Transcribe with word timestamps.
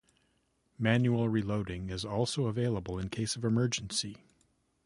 Manual 0.79 1.29
reloading 1.29 1.91
is 1.91 2.03
also 2.03 2.47
available 2.47 2.97
in 2.97 3.09
case 3.09 3.35
of 3.35 3.45
emergency. 3.45 4.17